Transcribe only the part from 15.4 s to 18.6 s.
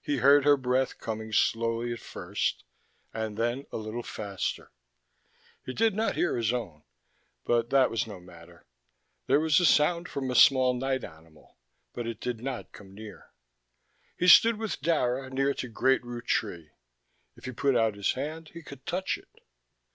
to Great Root Tree: if he put out his hand,